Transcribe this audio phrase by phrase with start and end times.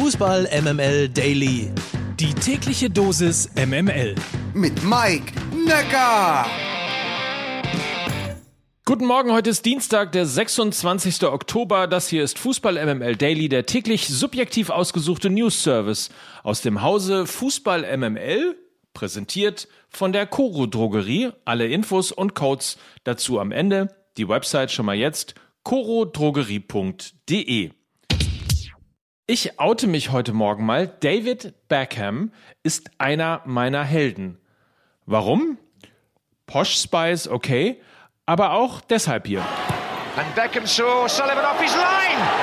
[0.00, 1.72] Fußball MML Daily.
[2.20, 4.14] Die tägliche Dosis MML.
[4.54, 6.46] Mit Mike Necker.
[8.84, 11.24] Guten Morgen, heute ist Dienstag, der 26.
[11.24, 11.88] Oktober.
[11.88, 16.10] Das hier ist Fußball MML Daily, der täglich subjektiv ausgesuchte News Service
[16.44, 18.54] aus dem Hause Fußball MML,
[18.94, 21.30] präsentiert von der Koro Drogerie.
[21.44, 23.88] Alle Infos und Codes dazu am Ende.
[24.16, 25.34] Die Website schon mal jetzt
[25.64, 27.72] corodrogerie.de.
[29.30, 30.88] Ich oute mich heute Morgen mal.
[30.88, 32.32] David Beckham
[32.62, 34.40] ist einer meiner Helden.
[35.04, 35.58] Warum?
[36.46, 37.78] Posh Spice, okay,
[38.24, 39.44] aber auch deshalb hier.
[40.16, 42.37] And Beckham saw Sullivan off his line.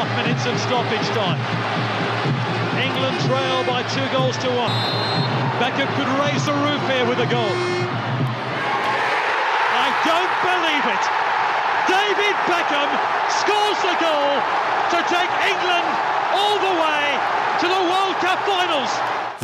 [0.00, 1.36] Half minutes of stoppage time.
[2.80, 4.72] England trail by two goals to one.
[5.60, 7.52] Beckham could raise the roof here with a goal.
[9.76, 11.04] I don't believe it.
[11.84, 12.88] David Beckham
[13.44, 14.40] scores the goal
[14.88, 15.84] to take England
[16.32, 17.04] all the way
[17.60, 18.88] to the World Cup finals.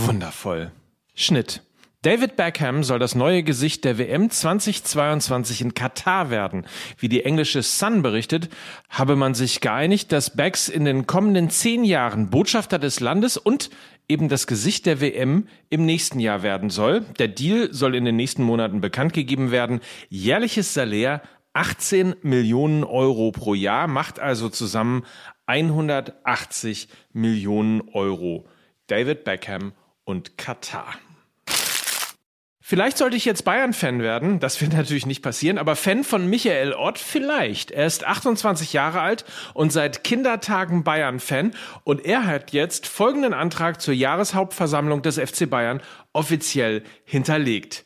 [0.09, 0.71] Wundervoll.
[1.15, 1.61] Schnitt.
[2.07, 6.65] David Beckham soll das neue Gesicht der WM 2022 in Katar werden.
[6.99, 8.49] Wie die englische Sun berichtet,
[8.89, 13.71] habe man sich geeinigt, dass Becks in den kommenden zehn Jahren Botschafter des Landes und
[14.09, 17.01] eben das Gesicht der WM im nächsten Jahr werden soll.
[17.19, 19.81] Der Deal soll in den nächsten Monaten bekannt gegeben werden.
[20.09, 21.23] Jährliches Salär
[21.55, 25.05] 18 Millionen Euro pro Jahr, macht also zusammen
[25.47, 28.47] 180 Millionen Euro.
[28.87, 29.73] David Beckham
[30.05, 30.95] und Katar.
[32.69, 34.41] Vielleicht sollte ich jetzt Bayern-Fan werden.
[34.41, 37.71] Das wird natürlich nicht passieren, aber Fan von Michael Ott vielleicht.
[37.71, 43.81] Er ist 28 Jahre alt und seit Kindertagen Bayern-Fan und er hat jetzt folgenden Antrag
[43.81, 45.81] zur Jahreshauptversammlung des FC Bayern
[46.13, 47.85] offiziell hinterlegt.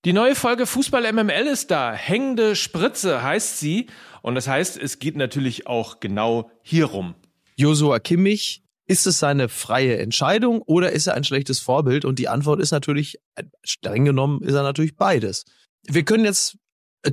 [0.06, 1.94] Die neue Folge Fußball MML ist da.
[1.94, 3.88] Hängende Spritze heißt sie.
[4.22, 7.16] Und das heißt, es geht natürlich auch genau hierum.
[7.56, 12.06] Josua Kimmich ist es seine freie Entscheidung oder ist er ein schlechtes Vorbild?
[12.06, 13.20] Und die Antwort ist natürlich,
[13.64, 15.46] streng genommen ist er natürlich beides.
[15.88, 16.58] Wir können jetzt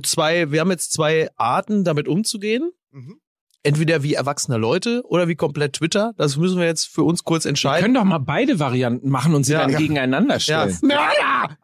[0.03, 2.71] zwei, wir haben jetzt zwei Arten, damit umzugehen.
[2.91, 3.19] Mhm.
[3.63, 6.13] Entweder wie erwachsene Leute oder wie komplett Twitter.
[6.17, 7.77] Das müssen wir jetzt für uns kurz entscheiden.
[7.77, 9.77] Wir können doch mal beide Varianten machen und sie ja, dann ja.
[9.77, 10.75] gegeneinander stellen.
[10.81, 10.87] Ja.
[10.87, 11.57] Mörder!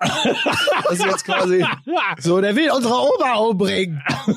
[0.83, 1.65] Das ist jetzt quasi
[2.19, 4.03] so, der will unsere Oma umbringen.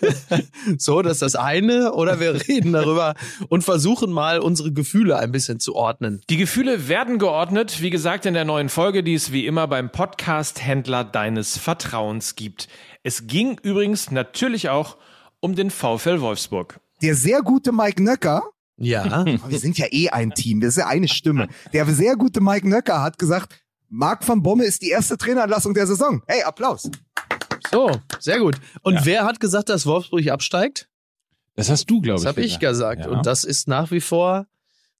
[0.78, 1.92] So, das ist das eine.
[1.92, 3.14] Oder wir reden darüber
[3.48, 6.20] und versuchen mal unsere Gefühle ein bisschen zu ordnen.
[6.28, 9.90] Die Gefühle werden geordnet, wie gesagt, in der neuen Folge, die es wie immer beim
[9.90, 12.68] Podcast-Händler deines Vertrauens gibt.
[13.02, 14.96] Es ging übrigens natürlich auch
[15.40, 16.80] um den VfL Wolfsburg.
[17.02, 18.42] Der sehr gute Mike Nöcker,
[18.76, 19.24] Ja.
[19.48, 21.48] wir sind ja eh ein Team, wir sind ja eine Stimme.
[21.72, 23.60] Der sehr gute Mike Nöcker hat gesagt,
[23.90, 26.22] Marc van Bommel ist die erste Trainerentlassung der Saison.
[26.26, 26.90] Hey, Applaus.
[27.70, 28.56] So, sehr gut.
[28.82, 30.88] Und wer hat gesagt, dass Wolfsburg absteigt?
[31.54, 32.28] Das hast du, glaube Das ich.
[32.28, 33.02] habe ich gesagt.
[33.02, 33.08] Ja.
[33.10, 34.46] Und das ist nach wie vor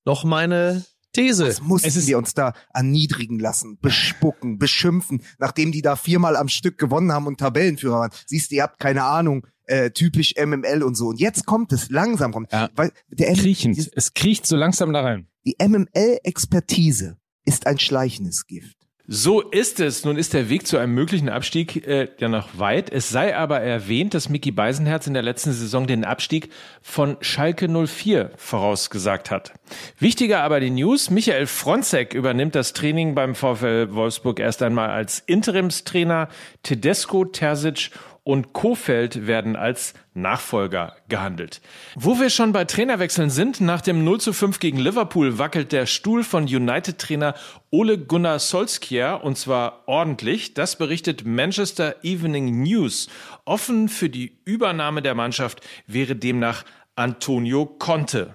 [0.05, 1.47] noch meine These.
[1.47, 6.49] Das mussten Es wir uns da erniedrigen lassen, bespucken, beschimpfen, nachdem die da viermal am
[6.49, 8.11] Stück gewonnen haben und Tabellenführer waren.
[8.27, 11.07] Siehst du, ihr habt keine Ahnung, äh, typisch MML und so.
[11.09, 12.53] Und jetzt kommt es, langsam kommt.
[12.53, 12.71] Ja.
[12.75, 13.79] Weil der Kriechend.
[13.95, 15.29] Es kriecht so langsam da rein.
[15.47, 18.78] Die MML-Expertise ist ein schleichendes Gift.
[19.11, 20.05] So ist es.
[20.05, 22.93] Nun ist der Weg zu einem möglichen Abstieg äh, ja noch weit.
[22.93, 26.51] Es sei aber erwähnt, dass Mickey Beisenherz in der letzten Saison den Abstieg
[26.83, 29.55] von Schalke 04 vorausgesagt hat.
[29.99, 31.09] Wichtiger aber die News.
[31.09, 36.29] Michael Fronzek übernimmt das Training beim VfL Wolfsburg erst einmal als Interimstrainer.
[36.63, 37.91] Tedesco, Terzic
[38.29, 41.63] und Kofeld werden als Nachfolger gehandelt.
[41.95, 45.87] Wo wir schon bei Trainerwechseln sind, nach dem 0 zu 5 gegen Liverpool wackelt der
[45.87, 47.33] Stuhl von United-Trainer
[47.71, 50.53] Ole Gunnar Solskjaer und zwar ordentlich.
[50.53, 53.09] Das berichtet Manchester Evening News.
[53.47, 56.67] Offen für die Übernahme der Mannschaft wäre demnach
[56.97, 58.35] Antonio Conte.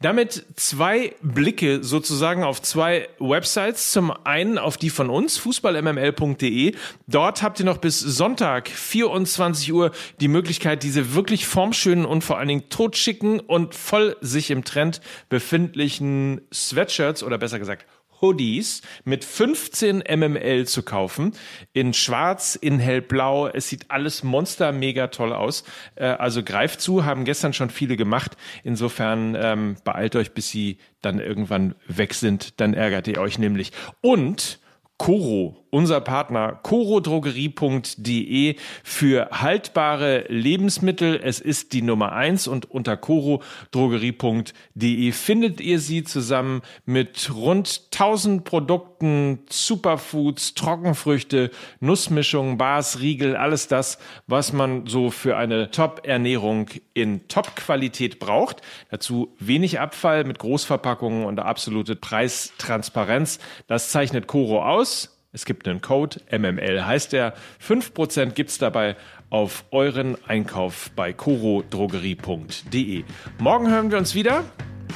[0.00, 3.90] Damit zwei Blicke sozusagen auf zwei Websites.
[3.90, 6.76] Zum einen auf die von uns, fußballmml.de.
[7.08, 9.90] Dort habt ihr noch bis Sonntag, 24 Uhr,
[10.20, 15.00] die Möglichkeit, diese wirklich formschönen und vor allen Dingen totschicken und voll sich im Trend
[15.30, 17.84] befindlichen Sweatshirts oder besser gesagt
[18.20, 21.32] Hoodies mit 15 mml zu kaufen.
[21.72, 23.48] In schwarz, in hellblau.
[23.48, 25.64] Es sieht alles monster mega toll aus.
[25.94, 28.36] Äh, also greift zu, haben gestern schon viele gemacht.
[28.64, 32.60] Insofern ähm, beeilt euch, bis sie dann irgendwann weg sind.
[32.60, 33.72] Dann ärgert ihr euch nämlich.
[34.00, 34.60] Und
[34.98, 41.20] Coro, unser Partner, corodrogerie.de für haltbare Lebensmittel.
[41.22, 48.44] Es ist die Nummer eins und unter corodrogerie.de findet ihr sie zusammen mit rund 1000
[48.44, 51.50] Produkten, Superfoods, Trockenfrüchte,
[51.80, 58.62] Nussmischungen, Bars, Riegel, alles das, was man so für eine Top-Ernährung in Top-Qualität braucht.
[58.90, 63.38] Dazu wenig Abfall mit Großverpackungen und absolute Preistransparenz.
[63.66, 65.17] Das zeichnet Coro aus.
[65.30, 67.34] Es gibt einen Code, MML heißt der.
[67.62, 68.96] 5% gibt's dabei
[69.28, 73.04] auf euren Einkauf bei corodrogerie.de.
[73.38, 74.44] Morgen hören wir uns wieder.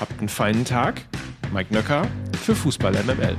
[0.01, 1.03] Habt einen feinen Tag.
[1.53, 2.09] Mike Nöcker
[2.43, 3.37] für Fußball MML.